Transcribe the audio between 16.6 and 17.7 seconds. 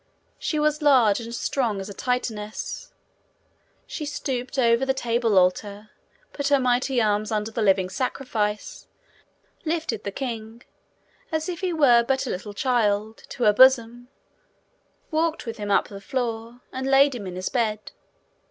and laid him in his